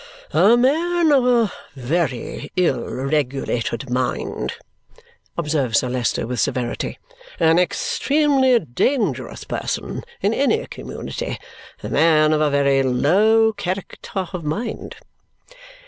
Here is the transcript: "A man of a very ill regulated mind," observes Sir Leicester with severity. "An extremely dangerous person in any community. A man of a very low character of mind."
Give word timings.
"A 0.33 0.57
man 0.57 1.11
of 1.11 1.27
a 1.27 1.53
very 1.75 2.51
ill 2.55 2.89
regulated 2.89 3.87
mind," 3.87 4.53
observes 5.37 5.77
Sir 5.81 5.89
Leicester 5.89 6.25
with 6.25 6.39
severity. 6.39 6.97
"An 7.39 7.59
extremely 7.59 8.57
dangerous 8.59 9.43
person 9.43 10.03
in 10.19 10.33
any 10.33 10.65
community. 10.65 11.37
A 11.83 11.89
man 11.89 12.33
of 12.33 12.41
a 12.41 12.49
very 12.49 12.81
low 12.81 13.53
character 13.53 14.25
of 14.33 14.43
mind." 14.43 14.95